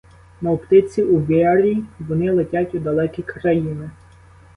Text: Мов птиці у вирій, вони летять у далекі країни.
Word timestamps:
Мов 0.41 0.61
птиці 0.61 1.03
у 1.03 1.17
вирій, 1.17 1.83
вони 1.99 2.31
летять 2.31 2.75
у 2.75 2.79
далекі 2.79 3.23
країни. 3.23 3.89